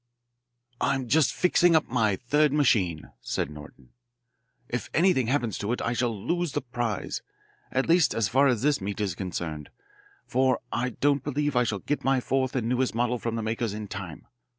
"I'm 0.81 1.07
just 1.07 1.31
fixing 1.31 1.75
up 1.75 1.87
my 1.87 2.15
third 2.15 2.51
machine," 2.51 3.11
said 3.21 3.51
Norton. 3.51 3.89
"If 4.67 4.89
anything 4.95 5.27
happens 5.27 5.59
to 5.59 5.71
it, 5.73 5.79
I 5.83 5.93
shall 5.93 6.19
lose 6.25 6.53
the 6.53 6.61
prize, 6.63 7.21
at 7.71 7.87
least 7.87 8.15
as 8.15 8.27
far 8.27 8.47
as 8.47 8.63
this 8.63 8.81
meet 8.81 8.99
is 8.99 9.13
concerned, 9.13 9.69
for 10.25 10.59
I 10.71 10.89
don't 10.89 11.23
believe 11.23 11.55
I 11.55 11.65
shall 11.65 11.77
get 11.77 12.03
my 12.03 12.19
fourth 12.19 12.55
and 12.55 12.67
newest 12.67 12.95
model 12.95 13.19
from 13.19 13.35
the 13.35 13.43
makers 13.43 13.75
in 13.75 13.87
time. 13.87 14.25